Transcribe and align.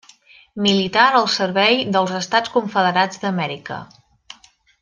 Militar 0.67 1.03
al 1.19 1.27
servei 1.33 1.77
dels 1.97 2.15
Estats 2.23 2.55
Confederats 2.57 3.23
d'Amèrica. 3.25 3.81